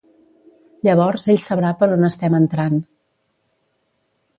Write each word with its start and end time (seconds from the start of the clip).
Llavors 0.87 1.27
ell 1.35 1.43
sabrà 1.49 1.75
per 1.83 1.91
on 1.99 2.09
estem 2.11 2.41
entrant. 2.41 2.85